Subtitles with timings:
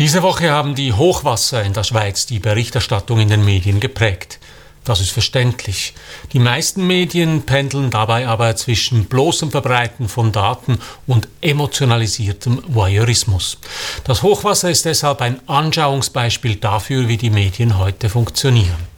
[0.00, 4.38] Diese Woche haben die Hochwasser in der Schweiz die Berichterstattung in den Medien geprägt.
[4.82, 5.92] Das ist verständlich.
[6.32, 13.58] Die meisten Medien pendeln dabei aber zwischen bloßem Verbreiten von Daten und emotionalisiertem Voyeurismus.
[14.04, 18.88] Das Hochwasser ist deshalb ein Anschauungsbeispiel dafür, wie die Medien heute funktionieren.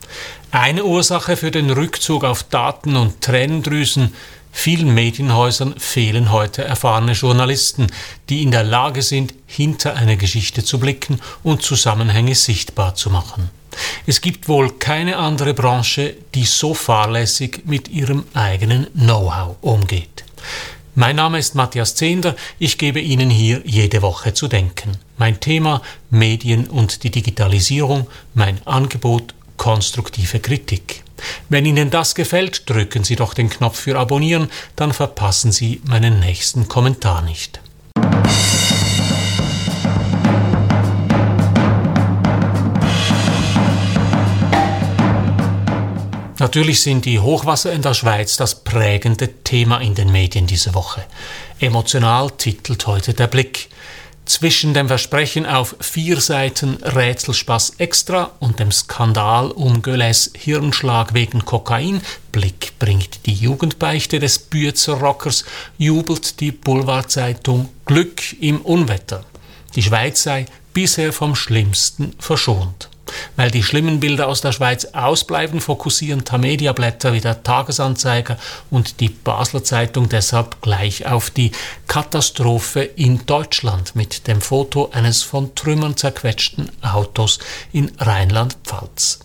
[0.53, 4.15] Eine Ursache für den Rückzug auf Daten und Tränendrüsen
[4.55, 7.87] Vielen Medienhäusern fehlen heute erfahrene Journalisten,
[8.29, 13.51] die in der Lage sind, hinter eine Geschichte zu blicken und Zusammenhänge sichtbar zu machen.
[14.07, 20.25] Es gibt wohl keine andere Branche, die so fahrlässig mit ihrem eigenen Know-how umgeht.
[20.95, 24.93] Mein Name ist Matthias Zehnder, ich gebe Ihnen hier jede Woche zu denken.
[25.17, 31.05] Mein Thema Medien und die Digitalisierung, mein Angebot konstruktive Kritik.
[31.49, 36.19] Wenn Ihnen das gefällt, drücken Sie doch den Knopf für Abonnieren, dann verpassen Sie meinen
[36.19, 37.61] nächsten Kommentar nicht.
[46.41, 51.05] Natürlich sind die Hochwasser in der Schweiz das prägende Thema in den Medien diese Woche.
[51.61, 53.69] Emotional titelt heute der Blick.
[54.25, 61.45] Zwischen dem Versprechen auf vier Seiten Rätselspaß extra und dem Skandal um Göles Hirnschlag wegen
[61.45, 65.45] Kokain, Blick bringt die Jugendbeichte des Büetzer Rockers,
[65.77, 69.25] jubelt die Boulevardzeitung Glück im Unwetter.
[69.75, 72.92] Die Schweiz sei bisher vom Schlimmsten verschont.
[73.37, 78.37] Weil die schlimmen Bilder aus der Schweiz ausbleiben, fokussieren Tamedia-Blätter wie der Tagesanzeiger
[78.71, 81.53] und die Basler Zeitung deshalb gleich auf die
[81.87, 87.39] Katastrophe in Deutschland mit dem Foto eines von Trümmern zerquetschten Autos
[87.73, 89.21] in Rheinland-Pfalz.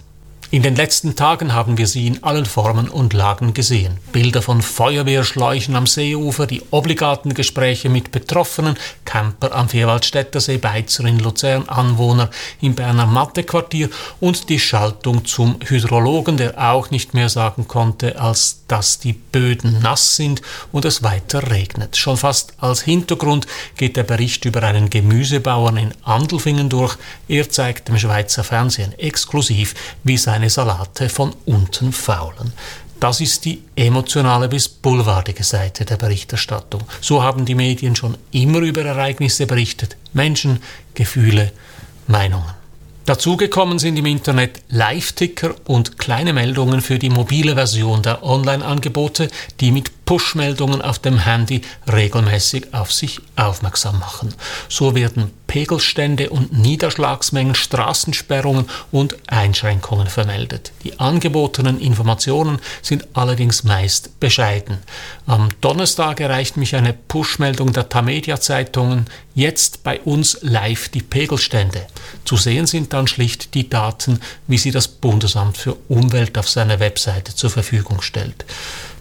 [0.49, 3.97] In den letzten Tagen haben wir sie in allen Formen und Lagen gesehen.
[4.13, 11.03] Bilder von Feuerwehrschläuchen am Seeufer, die obligaten Gespräche mit Betroffenen, Camper am Vierwaldstätter See, Beizer
[11.03, 12.29] in Luzern, Anwohner
[12.61, 13.89] im Berner Mattequartier
[14.21, 19.81] und die Schaltung zum Hydrologen, der auch nicht mehr sagen konnte, als dass die Böden
[19.81, 20.41] nass sind
[20.71, 21.97] und es weiter regnet.
[21.97, 26.97] Schon fast als Hintergrund geht der Bericht über einen Gemüsebauern in Andelfingen durch.
[27.27, 29.73] Er zeigt dem Schweizer Fernsehen exklusiv,
[30.05, 32.53] wie sein seine Salate von unten faulen.
[32.99, 36.83] Das ist die emotionale bis boulevardige Seite der Berichterstattung.
[37.01, 39.97] So haben die Medien schon immer über Ereignisse berichtet.
[40.13, 40.59] Menschen,
[40.93, 41.51] Gefühle,
[42.05, 42.53] Meinungen.
[43.05, 49.71] Dazugekommen sind im Internet Live-Ticker und kleine Meldungen für die mobile Version der Online-Angebote, die
[49.71, 54.33] mit Push-Meldungen auf dem Handy regelmäßig auf sich aufmerksam machen.
[54.69, 60.71] So werden Pegelstände und Niederschlagsmengen, Straßensperrungen und Einschränkungen vermeldet.
[60.85, 64.77] Die angebotenen Informationen sind allerdings meist bescheiden.
[65.25, 71.85] Am Donnerstag erreicht mich eine Push-Meldung der Tamedia-Zeitungen, jetzt bei uns live die Pegelstände.
[72.23, 76.79] Zu sehen sind dann schlicht die Daten, wie sie das Bundesamt für Umwelt auf seiner
[76.79, 78.45] Webseite zur Verfügung stellt.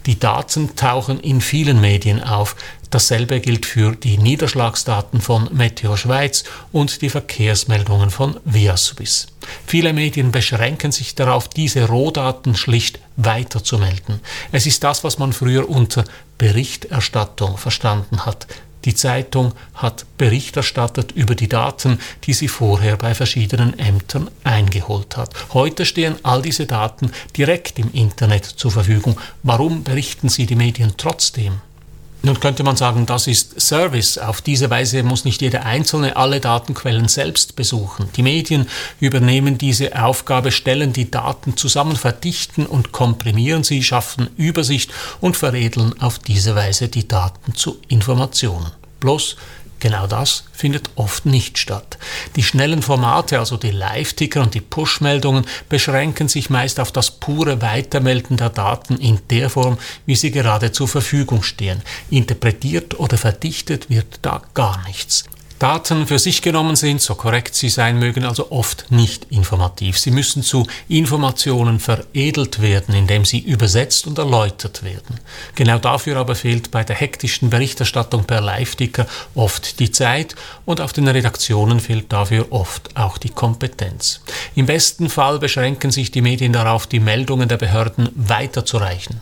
[0.06, 2.54] Die Daten tauchen in vielen Medien auf.
[2.90, 9.26] Dasselbe gilt für die Niederschlagsdaten von Meteo Schweiz und die Verkehrsmeldungen von Viasubis.
[9.66, 14.20] Viele Medien beschränken sich darauf, diese Rohdaten schlicht weiterzumelden.
[14.52, 16.04] Es ist das, was man früher unter
[16.38, 18.46] Berichterstattung verstanden hat.
[18.86, 25.16] Die Zeitung hat Bericht erstattet über die Daten, die sie vorher bei verschiedenen Ämtern eingeholt
[25.16, 25.30] hat.
[25.52, 29.20] Heute stehen all diese Daten direkt im Internet zur Verfügung.
[29.42, 31.60] Warum berichten sie die Medien trotzdem?
[32.26, 34.18] Nun könnte man sagen, das ist Service.
[34.18, 38.08] Auf diese Weise muss nicht jeder Einzelne alle Datenquellen selbst besuchen.
[38.16, 38.66] Die Medien
[38.98, 45.94] übernehmen diese Aufgabe, stellen die Daten zusammen, verdichten und komprimieren sie, schaffen Übersicht und veredeln
[46.00, 48.72] auf diese Weise die Daten zu Informationen.
[48.98, 49.36] Bloß
[49.78, 51.98] Genau das findet oft nicht statt.
[52.34, 57.60] Die schnellen Formate, also die Live-Ticker und die Push-Meldungen, beschränken sich meist auf das pure
[57.60, 61.82] Weitermelden der Daten in der Form, wie sie gerade zur Verfügung stehen.
[62.10, 65.24] Interpretiert oder verdichtet wird da gar nichts.
[65.58, 69.98] Daten für sich genommen sind, so korrekt sie sein mögen, also oft nicht informativ.
[69.98, 75.18] Sie müssen zu Informationen veredelt werden, indem sie übersetzt und erläutert werden.
[75.54, 80.34] Genau dafür aber fehlt bei der hektischen Berichterstattung per Live-Ticker oft die Zeit
[80.66, 84.20] und auf den Redaktionen fehlt dafür oft auch die Kompetenz.
[84.54, 89.20] Im besten Fall beschränken sich die Medien darauf, die Meldungen der Behörden weiterzureichen.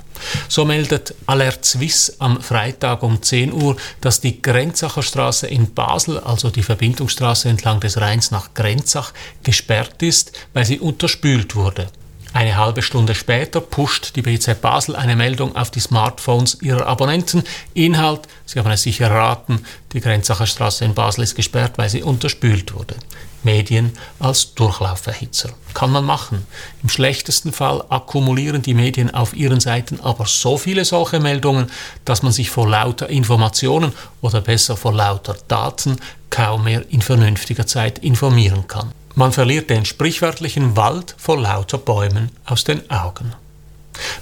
[0.49, 6.19] So meldet Alert Swiss am Freitag um 10 Uhr, dass die Grenzacher Straße in Basel,
[6.19, 9.13] also die Verbindungsstraße entlang des Rheins nach Grenzach,
[9.43, 11.89] gesperrt ist, weil sie unterspült wurde.
[12.35, 17.45] Eine halbe Stunde später pusht die BZ Basel eine Meldung auf die Smartphones ihrer Abonnenten.
[17.75, 22.03] Inhalt, Sie haben es sicher erraten, die Grenzacher Straße in Basel ist gesperrt, weil sie
[22.03, 22.97] unterspült wurde.
[23.45, 25.51] Medien als Durchlauferhitzer.
[25.75, 26.45] Kann man machen.
[26.83, 31.71] Im schlechtesten Fall akkumulieren die Medien auf ihren Seiten aber so viele solche Meldungen,
[32.05, 33.93] dass man sich vor lauter Informationen
[34.23, 35.99] oder besser vor lauter Daten
[36.31, 38.91] kaum mehr in vernünftiger Zeit informieren kann.
[39.17, 43.33] Man verliert den sprichwörtlichen Wald vor lauter Bäumen aus den Augen.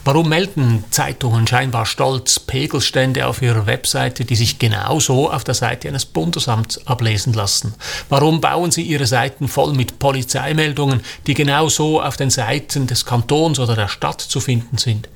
[0.04, 5.88] Warum melden Zeitungen scheinbar stolz Pegelstände auf ihrer Webseite, die sich genauso auf der Seite
[5.88, 7.74] eines Bundesamts ablesen lassen?
[8.10, 13.58] Warum bauen sie ihre Seiten voll mit Polizeimeldungen, die genauso auf den Seiten des Kantons
[13.58, 15.08] oder der Stadt zu finden sind?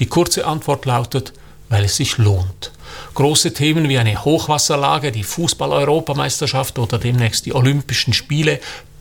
[0.00, 1.32] Die kurze Antwort lautet,
[1.68, 2.72] weil es sich lohnt.
[3.14, 8.58] Große Themen wie eine Hochwasserlage, die Fußball-Europameisterschaft oder demnächst die Olympischen Spiele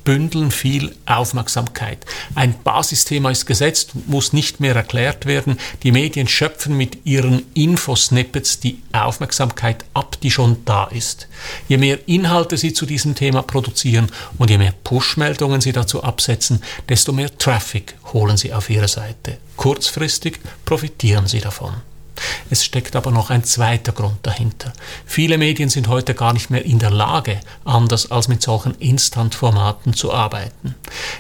[0.10, 2.04] bündeln viel Aufmerksamkeit.
[2.34, 5.60] Ein Basisthema ist gesetzt, muss nicht mehr erklärt werden.
[5.84, 11.28] Die Medien schöpfen mit ihren Infosnippets die Aufmerksamkeit ab, die schon da ist.
[11.68, 14.08] Je mehr Inhalte sie zu diesem Thema produzieren
[14.40, 19.38] und je mehr Push-Meldungen sie dazu absetzen, desto mehr Traffic holen sie auf ihre Seite.
[19.58, 21.76] Kurzfristig profitieren sie davon.
[22.50, 24.74] Es steckt aber noch ein zweiter Grund dahinter.
[25.06, 29.94] Viele Medien sind heute gar nicht mehr in der Lage, anders als mit solchen Instant-Formaten
[29.94, 30.76] zu arbeiten.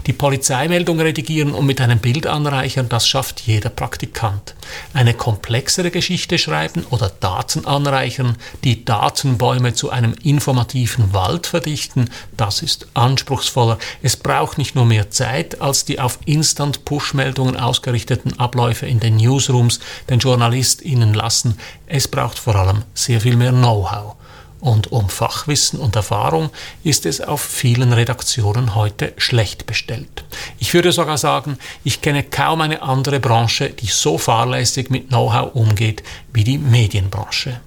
[0.07, 4.55] Die Polizeimeldung redigieren und mit einem Bild anreichern, das schafft jeder Praktikant.
[4.93, 12.61] Eine komplexere Geschichte schreiben oder Daten anreichern, die Datenbäume zu einem informativen Wald verdichten, das
[12.61, 13.77] ist anspruchsvoller.
[14.01, 19.79] Es braucht nicht nur mehr Zeit als die auf Instant-Push-Meldungen ausgerichteten Abläufe in den Newsrooms,
[20.09, 21.57] den Journalist ihnen lassen.
[21.87, 24.15] Es braucht vor allem sehr viel mehr Know-how.
[24.59, 26.49] Und um Fachwissen und Erfahrung
[26.83, 30.25] ist es auf vielen Redaktionen heute schlecht bestellt.
[30.59, 35.55] Ich würde sogar sagen, ich kenne kaum eine andere Branche, die so fahrlässig mit Know-how
[35.55, 36.03] umgeht
[36.33, 37.61] wie die Medienbranche.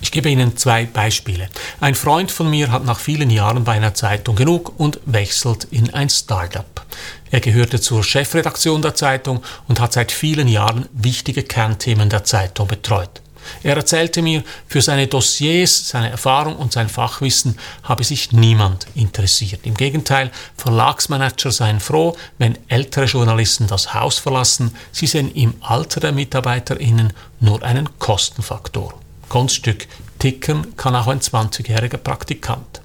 [0.00, 1.48] Ich gebe Ihnen zwei Beispiele.
[1.80, 5.92] Ein Freund von mir hat nach vielen Jahren bei einer Zeitung genug und wechselt in
[5.94, 6.84] ein Startup.
[7.30, 12.68] Er gehörte zur Chefredaktion der Zeitung und hat seit vielen Jahren wichtige Kernthemen der Zeitung
[12.68, 13.22] betreut.
[13.62, 19.60] Er erzählte mir, für seine Dossiers, seine Erfahrung und sein Fachwissen habe sich niemand interessiert.
[19.64, 24.74] Im Gegenteil, Verlagsmanager seien froh, wenn ältere Journalisten das Haus verlassen.
[24.92, 28.94] Sie sehen im Alter der MitarbeiterInnen nur einen Kostenfaktor.
[29.34, 29.88] Kunststück
[30.20, 32.80] tickern kann auch ein 20-jähriger Praktikant.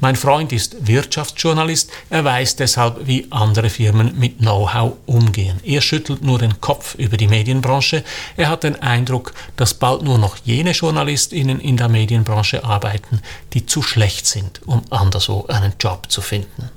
[0.00, 5.60] Mein Freund ist Wirtschaftsjournalist, er weiß deshalb, wie andere Firmen mit Know-how umgehen.
[5.64, 8.04] Er schüttelt nur den Kopf über die Medienbranche,
[8.36, 13.22] er hat den Eindruck, dass bald nur noch jene JournalistInnen in der Medienbranche arbeiten,
[13.54, 16.68] die zu schlecht sind, um anderswo einen Job zu finden.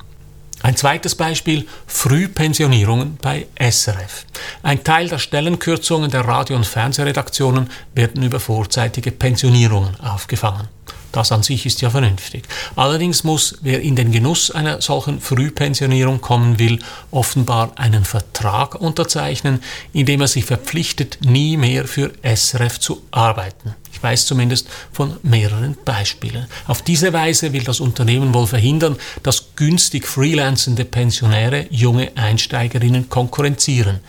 [0.63, 4.25] Ein zweites Beispiel, Frühpensionierungen bei SRF.
[4.61, 10.67] Ein Teil der Stellenkürzungen der Radio- und Fernsehredaktionen werden über vorzeitige Pensionierungen aufgefangen.
[11.11, 12.43] Das an sich ist ja vernünftig.
[12.75, 16.79] Allerdings muss, wer in den Genuss einer solchen Frühpensionierung kommen will,
[17.11, 19.61] offenbar einen Vertrag unterzeichnen,
[19.91, 23.75] in dem er sich verpflichtet, nie mehr für SRF zu arbeiten.
[23.91, 26.47] Ich weiß zumindest von mehreren Beispielen.
[26.67, 33.99] Auf diese Weise will das Unternehmen wohl verhindern, dass günstig freelancende Pensionäre junge Einsteigerinnen konkurrenzieren.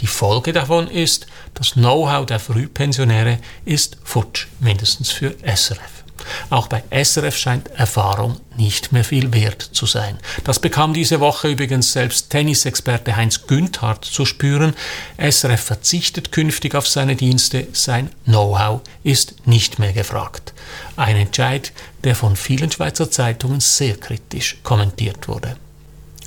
[0.00, 6.05] Die Folge davon ist, das Know-how der Frühpensionäre ist futsch, mindestens für SRF.
[6.50, 10.18] Auch bei SRF scheint Erfahrung nicht mehr viel wert zu sein.
[10.44, 14.74] Das bekam diese Woche übrigens selbst Tennisexperte Heinz Günthard zu spüren.
[15.18, 20.54] SRF verzichtet künftig auf seine Dienste, sein Know-how ist nicht mehr gefragt.
[20.96, 21.72] Ein Entscheid,
[22.04, 25.56] der von vielen Schweizer Zeitungen sehr kritisch kommentiert wurde.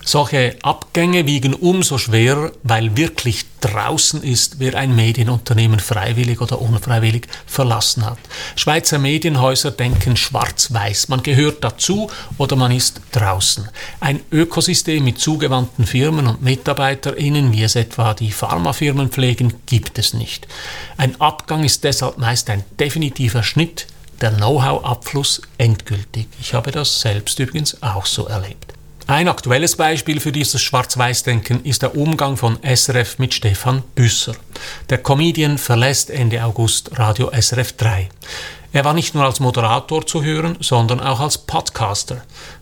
[0.03, 7.27] Solche Abgänge wiegen umso schwerer, weil wirklich draußen ist, wer ein Medienunternehmen freiwillig oder unfreiwillig
[7.46, 8.18] verlassen hat.
[8.56, 11.10] Schweizer Medienhäuser denken schwarz-weiß.
[11.10, 13.70] Man gehört dazu oder man ist draußen.
[14.00, 20.13] Ein Ökosystem mit zugewandten Firmen und MitarbeiterInnen, wie es etwa die Pharmafirmen pflegen, gibt es
[20.13, 20.48] nicht.
[20.98, 23.88] Ein Abgang ist deshalb meist ein definitiver Schnitt,
[24.22, 26.27] der Know-how-Abfluss endgültig.
[26.41, 28.78] Ich habe das selbst übrigens auch so erlebt.
[29.10, 34.36] Ein aktuelles Beispiel für dieses Schwarz-Weiß-Denken ist der Umgang von SRF mit Stefan Büsser.
[34.92, 38.08] Der Comedian verlässt Ende August Radio SRF 3.
[38.72, 42.22] Er war nicht nur als Moderator zu hören, sondern auch als Podcaster.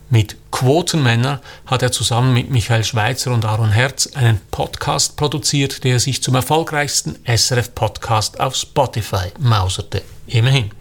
[0.10, 6.00] Mit Quotenmänner hat er zusammen mit Michael Schweitzer und Aaron Herz einen Podcast produziert, der
[6.00, 10.02] sich zum erfolgreichsten SRF-Podcast auf Spotify mauserte.
[10.28, 10.72] Immerhin.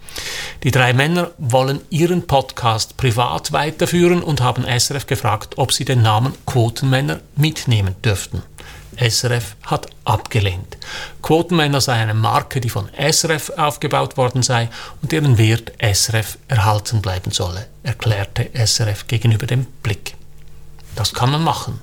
[0.63, 6.01] Die drei Männer wollen ihren Podcast privat weiterführen und haben SRF gefragt, ob sie den
[6.01, 8.43] Namen Quotenmänner mitnehmen dürften.
[8.97, 10.77] SRF hat abgelehnt.
[11.21, 14.69] Quotenmänner sei eine Marke, die von SRF aufgebaut worden sei
[15.01, 20.15] und deren Wert SRF erhalten bleiben solle, erklärte SRF gegenüber dem Blick.
[20.95, 21.79] Das kann man machen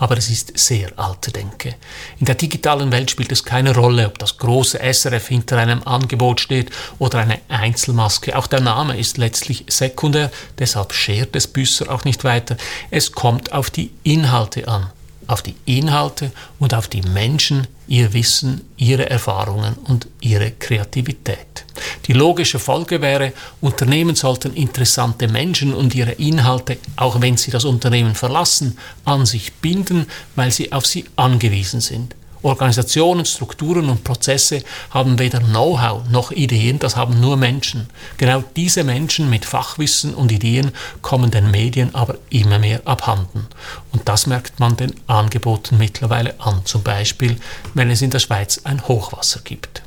[0.00, 1.74] aber es ist sehr alte Denke.
[2.18, 6.40] In der digitalen Welt spielt es keine Rolle, ob das große SRF hinter einem Angebot
[6.40, 8.36] steht oder eine Einzelmaske.
[8.36, 12.56] Auch der Name ist letztlich sekundär, deshalb schert es Büsser auch nicht weiter.
[12.90, 14.90] Es kommt auf die Inhalte an
[15.30, 21.64] auf die Inhalte und auf die Menschen, ihr Wissen, ihre Erfahrungen und ihre Kreativität.
[22.06, 27.64] Die logische Folge wäre, Unternehmen sollten interessante Menschen und ihre Inhalte, auch wenn sie das
[27.64, 32.14] Unternehmen verlassen, an sich binden, weil sie auf sie angewiesen sind.
[32.42, 37.88] Organisationen, Strukturen und Prozesse haben weder Know-how noch Ideen, das haben nur Menschen.
[38.16, 43.46] Genau diese Menschen mit Fachwissen und Ideen kommen den Medien aber immer mehr abhanden.
[43.92, 47.36] Und das merkt man den Angeboten mittlerweile an, zum Beispiel
[47.74, 49.82] wenn es in der Schweiz ein Hochwasser gibt.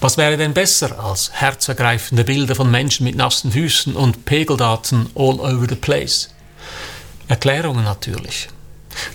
[0.00, 5.40] Was wäre denn besser als herzergreifende Bilder von Menschen mit nassen Füßen und Pegeldaten all
[5.40, 6.28] over the place?
[7.28, 8.48] Erklärungen natürlich.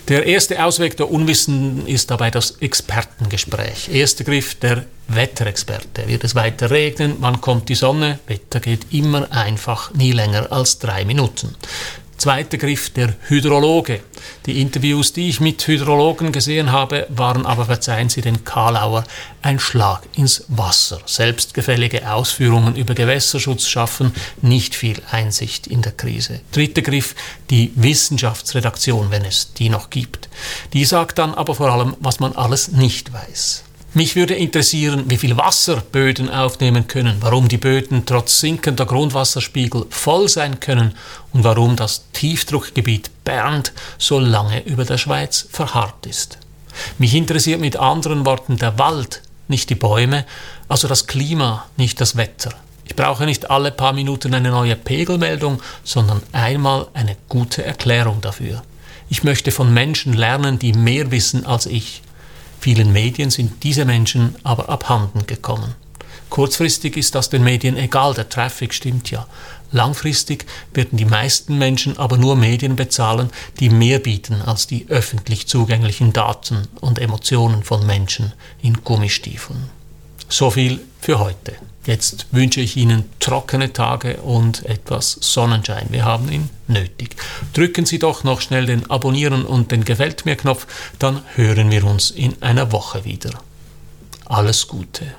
[0.07, 3.89] Der erste Ausweg der Unwissenden ist dabei das Expertengespräch.
[3.91, 6.07] Erster Griff der Wetterexperte.
[6.07, 7.15] Wird es weiter regnen?
[7.19, 8.19] Wann kommt die Sonne?
[8.27, 11.55] Wetter geht immer einfach, nie länger als drei Minuten.
[12.19, 14.01] Zweiter Griff der Hydrologe.
[14.45, 19.05] Die Interviews, die ich mit Hydrologen gesehen habe, waren aber, verzeihen Sie den Karlauer,
[19.41, 20.99] ein Schlag ins Wasser.
[21.05, 26.41] Selbstgefällige Ausführungen über Gewässerschutz schaffen nicht viel Einsicht in der Krise.
[26.51, 27.15] Dritter Griff,
[27.49, 30.27] die Wissenschaftsredaktion, wenn es die noch gibt.
[30.73, 33.63] Die sagt dann aber vor allem, was man alles nicht weiß.
[33.95, 39.87] Mich würde interessieren, wie viel Wasser Böden aufnehmen können, warum die Böden trotz sinkender Grundwasserspiegel
[39.89, 40.93] voll sein können
[41.33, 46.37] und warum das Tiefdruckgebiet Bernd so lange über der Schweiz verharrt ist.
[46.99, 50.23] Mich interessiert mit anderen Worten der Wald, nicht die Bäume,
[50.67, 52.53] also das Klima, nicht das Wetter.
[52.85, 58.61] Ich brauche nicht alle paar Minuten eine neue Pegelmeldung, sondern einmal eine gute Erklärung dafür.
[59.09, 62.03] Ich möchte von Menschen lernen, die mehr wissen als ich.
[62.59, 65.75] Vielen Medien sind diese Menschen aber abhanden gekommen.
[66.29, 69.25] Kurzfristig ist das den Medien egal, der Traffic stimmt ja.
[69.71, 75.47] Langfristig werden die meisten Menschen aber nur Medien bezahlen, die mehr bieten als die öffentlich
[75.47, 79.69] zugänglichen Daten und Emotionen von Menschen in Gummistiefeln.
[80.27, 81.55] So viel für heute.
[81.89, 85.87] Jetzt wünsche ich Ihnen trockene Tage und etwas Sonnenschein.
[85.89, 87.15] Wir haben ihn nötig.
[87.53, 90.67] Drücken Sie doch noch schnell den Abonnieren und den Gefällt mir Knopf,
[90.99, 93.31] dann hören wir uns in einer Woche wieder.
[94.25, 95.15] Alles Gute.